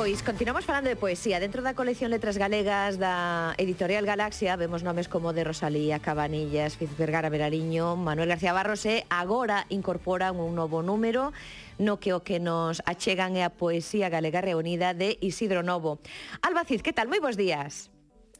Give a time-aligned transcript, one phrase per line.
[0.00, 1.44] Pois continuamos falando de poesía.
[1.44, 6.88] Dentro da colección Letras Galegas da Editorial Galaxia Vemos nomes como de Rosalía, Cabanillas, Fiz
[6.96, 11.36] Vergara Berariño Manuel García Barros e agora incorporan un novo número
[11.76, 16.00] no que o que nos achegan é a poesía galega reunida de Isidro Novo.
[16.40, 17.12] Alba Cid, que tal?
[17.12, 17.92] Moi bons días.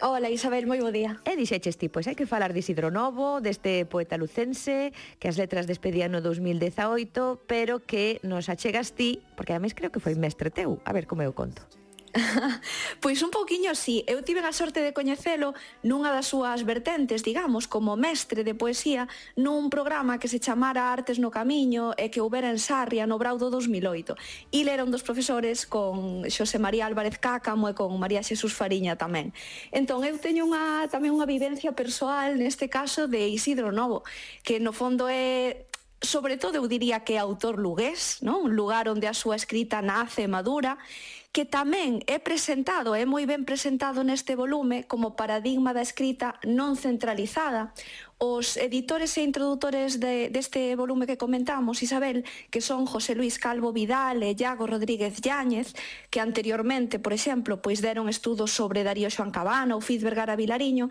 [0.02, 1.20] Ola Isabel, moi bo día.
[1.28, 5.36] E dixeches ti, pois hai que falar de Isidro Novo, deste poeta lucense, que as
[5.36, 10.48] letras despedían no 2018, pero que nos achegas ti, porque ademais creo que foi mestre
[10.48, 10.80] teu.
[10.88, 11.79] A ver como eu conto.
[13.00, 15.54] pois un pouquiño sí, Eu tive a sorte de coñecelo
[15.86, 19.06] nunha das súas vertentes, digamos, como mestre de poesía
[19.38, 23.46] nun programa que se chamara Artes no Camiño e que houbera en Sarria no Braudo
[23.48, 24.18] 2008.
[24.50, 28.98] E era un dos profesores con Xosé María Álvarez Cácamo e con María Xesús Fariña
[28.98, 29.30] tamén.
[29.70, 34.02] Entón, eu teño unha, tamén unha vivencia persoal neste caso de Isidro Novo,
[34.42, 35.69] que no fondo é
[36.00, 38.48] sobre todo eu diría que é autor lugués, non?
[38.48, 40.80] un lugar onde a súa escrita nace e madura,
[41.30, 46.74] que tamén é presentado, é moi ben presentado neste volume como paradigma da escrita non
[46.74, 47.70] centralizada.
[48.18, 53.70] Os editores e introdutores de, deste volume que comentamos, Isabel, que son José Luis Calvo
[53.70, 55.76] Vidal e Iago Rodríguez Yáñez,
[56.10, 60.90] que anteriormente, por exemplo, pois deron estudos sobre Darío Xoan Cabana ou Fiz Vergara Vilariño,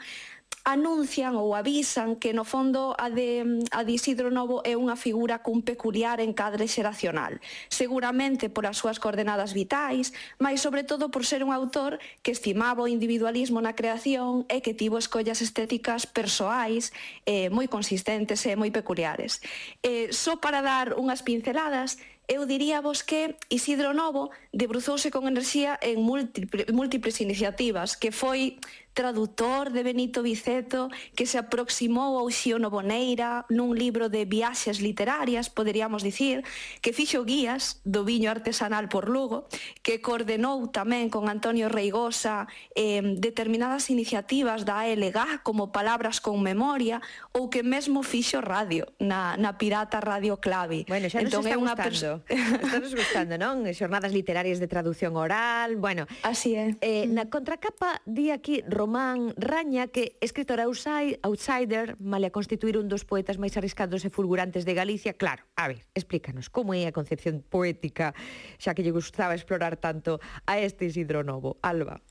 [0.64, 5.40] anuncian ou avisan que no fondo a de, a de Isidro Novo é unha figura
[5.40, 7.40] cun peculiar encadre xeracional,
[7.72, 12.92] seguramente polas súas coordenadas vitais, mas sobre todo por ser un autor que estimaba o
[12.92, 16.92] individualismo na creación e que tivo escollas estéticas persoais
[17.24, 19.40] eh, moi consistentes e moi peculiares.
[19.84, 21.98] Eh, só para dar unhas pinceladas,
[22.30, 28.62] eu diría vos que Isidro Novo debruzouse con enerxía en múltiples, múltiples iniciativas, que foi
[29.00, 35.48] tradutor de Benito Biceto que se aproximou ao Xiono Boneira nun libro de viaxes literarias,
[35.48, 36.44] poderíamos dicir,
[36.84, 39.48] que fixo guías do viño artesanal por Lugo,
[39.88, 47.00] que coordenou tamén con Antonio Reigosa eh, determinadas iniciativas da ALG como Palabras con Memoria
[47.32, 50.84] ou que mesmo fixo radio na, na Pirata Radio Clavi.
[50.92, 52.20] Bueno, xa nos entón, está é unha gustando.
[52.28, 53.64] Está nos gustando, non?
[53.80, 56.04] Xornadas literarias de traducción oral, bueno.
[56.28, 56.76] Así é.
[56.84, 62.90] Eh, na contracapa di aquí Román Román Raña que, escritora outsider, male a constituir un
[62.90, 66.96] dos poetas máis arriscados e fulgurantes de Galicia, claro, a ver, explícanos como é a
[66.98, 68.18] concepción poética
[68.58, 70.18] xa que lle gustaba explorar tanto
[70.50, 71.62] a este Isidro Novo.
[71.62, 72.02] Alba.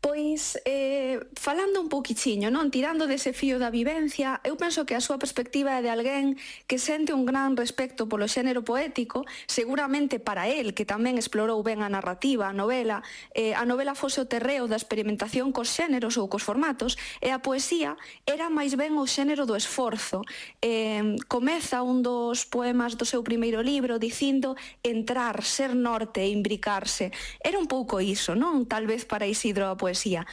[0.00, 5.04] Pois, eh, falando un pouquichiño, non tirando dese fío da vivencia, eu penso que a
[5.04, 10.48] súa perspectiva é de alguén que sente un gran respecto polo xénero poético, seguramente para
[10.48, 13.04] el, que tamén explorou ben a narrativa, a novela,
[13.36, 17.44] eh, a novela fose o terreo da experimentación cos xéneros ou cos formatos, e a
[17.44, 20.24] poesía era máis ben o xénero do esforzo.
[20.64, 27.12] Eh, comeza un dos poemas do seu primeiro libro dicindo entrar, ser norte e imbricarse.
[27.44, 28.64] Era un pouco iso, non?
[28.64, 30.24] Tal vez para Isidro a poesía poesía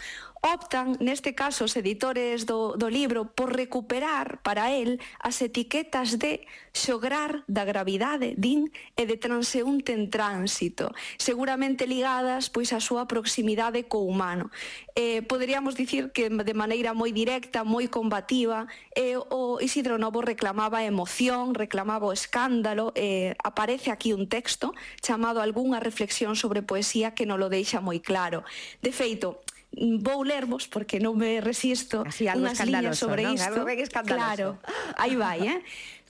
[0.42, 6.46] optan, neste caso, os editores do, do libro por recuperar para el as etiquetas de
[6.74, 13.90] xograr da gravidade, din, e de transeunte en tránsito, seguramente ligadas pois á súa proximidade
[13.90, 14.54] co humano.
[14.94, 20.86] Eh, poderíamos dicir que de maneira moi directa, moi combativa, eh, o Isidro Novo reclamaba
[20.86, 27.26] emoción, reclamaba o escándalo, eh, aparece aquí un texto chamado Algúnha reflexión sobre poesía que
[27.26, 28.46] non lo deixa moi claro.
[28.82, 29.42] De feito,
[29.78, 33.38] vou lervos porque non me resisto Así, unhas liñas sobre non?
[33.38, 33.62] isto.
[34.04, 34.58] Claro,
[34.98, 35.62] aí vai, eh?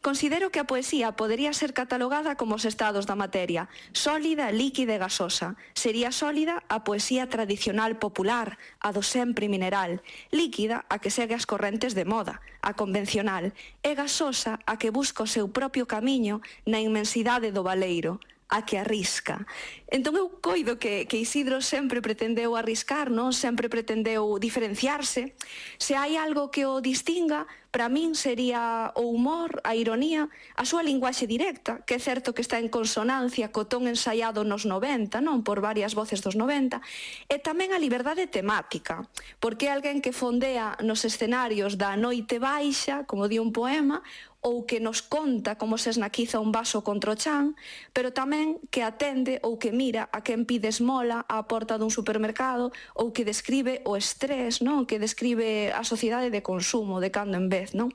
[0.02, 5.02] Considero que a poesía podería ser catalogada como os estados da materia, sólida, líquida e
[5.02, 5.58] gasosa.
[5.74, 10.00] Sería sólida a poesía tradicional popular, a do sempre mineral,
[10.32, 13.52] líquida a que segue as correntes de moda, a convencional,
[13.84, 18.80] e gasosa a que busca o seu propio camiño na inmensidade do valeiro, a que
[18.80, 19.44] arrisca.
[19.92, 23.36] Entón eu coido que, que Isidro sempre pretendeu arriscar, non?
[23.36, 25.36] sempre pretendeu diferenciarse.
[25.76, 30.86] Se hai algo que o distinga, Para min sería o humor, a ironía, a súa
[30.86, 35.44] linguaxe directa, que é certo que está en consonancia co ton ensaiado nos 90, non
[35.44, 36.80] por varias voces dos 90,
[37.28, 39.04] e tamén a liberdade temática,
[39.44, 44.00] porque é alguén que fondea nos escenarios da noite baixa, como di un poema,
[44.48, 47.58] ou que nos conta como se esnaquiza un vaso contra o chan,
[47.92, 52.70] pero tamén que atende ou que mira a quen pide esmola á porta dun supermercado
[52.94, 54.86] ou que describe o estrés, non?
[54.86, 57.90] que describe a sociedade de consumo de cando en vez vez, non?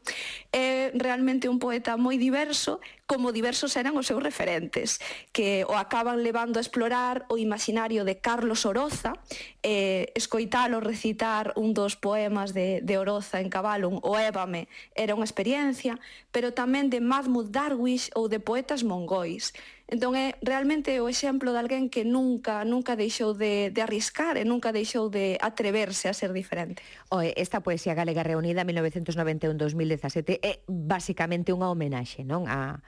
[0.50, 4.98] É realmente un poeta moi diverso, como diversos eran os seus referentes,
[5.30, 9.14] que o acaban levando a explorar o imaginario de Carlos Oroza,
[9.62, 14.66] eh, escoitalo recitar un dos poemas de, de Oroza en Cabalum, o Ébame,
[14.98, 16.02] era unha experiencia,
[16.34, 19.54] pero tamén de Mahmoud Darwish ou de poetas mongois,
[19.90, 24.44] Entón é realmente o exemplo de alguén que nunca nunca deixou de, de arriscar e
[24.46, 26.80] nunca deixou de atreverse a ser diferente.
[27.12, 32.46] Oe, esta poesía galega reunida 1991-2017 é basicamente unha homenaxe, non?
[32.48, 32.80] A,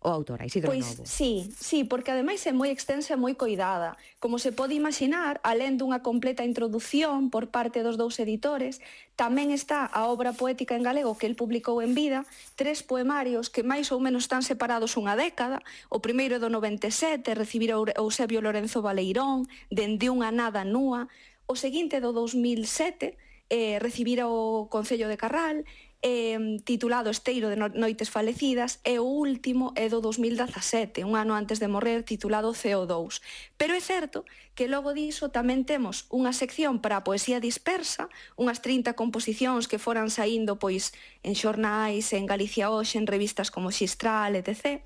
[0.00, 1.04] o autora, Isidro pois, Novo.
[1.04, 4.00] Sí, sí, porque ademais é moi extensa e moi coidada.
[4.16, 8.80] Como se pode imaginar, alén dunha completa introdución por parte dos dous editores,
[9.20, 12.24] tamén está a obra poética en galego que el publicou en vida,
[12.56, 15.60] tres poemarios que máis ou menos están separados unha década.
[15.92, 21.12] O primeiro é do 97, recibir Eusebio Lorenzo Baleirón, dende unha nada nua.
[21.44, 23.20] O seguinte do 2007,
[23.52, 25.68] eh, recibir o Concello de Carral,
[26.02, 31.60] eh, titulado Esteiro de noites falecidas e o último é do 2017, un ano antes
[31.60, 33.20] de morrer, titulado CO2.
[33.60, 34.24] Pero é certo
[34.56, 39.80] que logo diso tamén temos unha sección para a poesía dispersa, unhas 30 composicións que
[39.80, 44.80] foran saindo pois en xornais, en Galicia Hoxe, en revistas como Xistral, etc.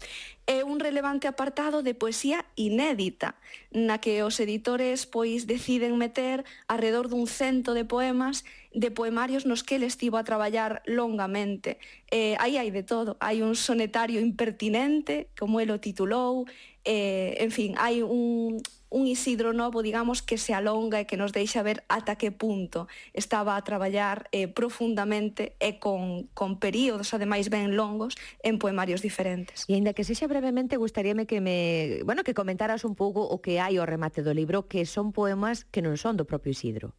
[0.47, 3.39] É un relevante apartado de poesía inédita,
[3.71, 9.62] na que os editores pois deciden meter arredor dun cento de poemas de poemarios nos
[9.62, 11.79] que ele estivo a traballar longamente.
[12.11, 16.44] Eh, aí hai de todo, hai un sonetario impertinente, como el o titulou,
[16.85, 18.59] eh, en fin, hai un,
[18.91, 22.91] un Isidro Novo, digamos, que se alonga e que nos deixa ver ata que punto
[23.15, 29.70] estaba a traballar eh, profundamente e con, con períodos, ademais, ben longos, en poemarios diferentes.
[29.70, 33.62] E ainda que sexa brevemente, gustaríame que me, bueno, que comentaras un pouco o que
[33.62, 36.91] hai ao remate do libro, que son poemas que non son do propio Isidro.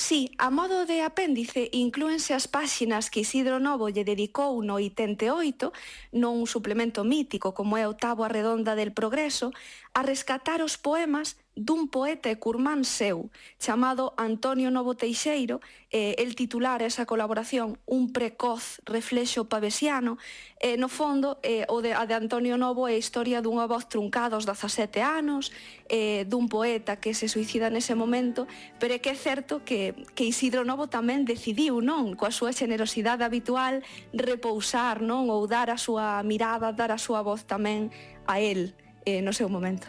[0.00, 5.74] Sí, a modo de apéndice inclúense as páxinas que Isidro Novo lle dedicou no 88,
[6.14, 9.50] non un suplemento mítico como é o Táboa Redonda del Progreso,
[9.98, 15.58] a rescatar os poemas dun poeta e curmán seu chamado Antonio Novo Teixeiro
[15.90, 20.14] eh, el titular esa colaboración un precoz reflexo pavesiano
[20.62, 23.90] eh, no fondo eh, o de, a de Antonio Novo é a historia dunha voz
[23.90, 25.50] truncada aos 17 anos
[25.90, 28.46] eh, dun poeta que se suicida nese momento
[28.78, 33.26] pero é que é certo que, que Isidro Novo tamén decidiu non coa súa xenerosidade
[33.26, 33.82] habitual
[34.14, 37.90] repousar non ou dar a súa mirada dar a súa voz tamén
[38.30, 39.86] a él eh, no seu momento.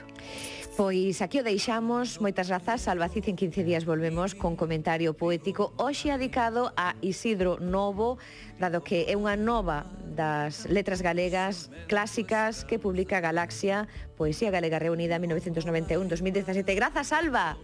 [0.79, 6.07] Pois aquí o deixamos, moitas grazas, Albaciz en 15 días volvemos con comentario poético hoxe
[6.07, 8.15] adicado a Isidro Novo,
[8.63, 15.19] dado que é unha nova das letras galegas clásicas que publica Galaxia, Poesía Galega Reunida
[15.19, 16.63] 1991-2017.
[16.71, 17.59] Grazas, Alba!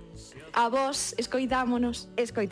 [0.52, 2.12] A vos, escoitámonos.
[2.20, 2.44] Escoitámonos.